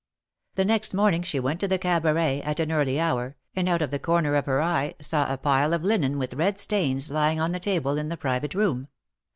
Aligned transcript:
The 0.55 0.65
next 0.65 0.95
morning 0.95 1.21
she 1.21 1.39
went 1.39 1.59
to 1.59 1.67
the 1.67 1.77
Cabaret, 1.77 2.41
at 2.41 2.59
an 2.59 2.71
early 2.71 2.99
hour, 2.99 3.35
and 3.55 3.69
out 3.69 3.83
of 3.83 3.91
the 3.91 3.99
corner 3.99 4.33
of 4.33 4.47
her 4.47 4.59
eye, 4.59 4.95
saw 4.99 5.31
a 5.31 5.37
pile 5.37 5.75
of 5.75 5.83
linen 5.83 6.17
with 6.17 6.33
red 6.33 6.57
stains 6.57 7.11
lying 7.11 7.39
on 7.39 7.51
the 7.51 7.59
table 7.59 7.99
in 7.99 8.09
the 8.09 8.17
private 8.17 8.55
room. 8.55 8.87